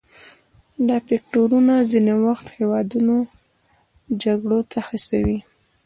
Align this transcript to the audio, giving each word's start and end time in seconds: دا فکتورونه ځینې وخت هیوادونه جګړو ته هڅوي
دا 0.87 0.97
فکتورونه 1.07 1.73
ځینې 1.91 2.13
وخت 2.25 2.45
هیوادونه 2.57 3.15
جګړو 4.23 4.59
ته 4.71 4.79
هڅوي 4.87 5.39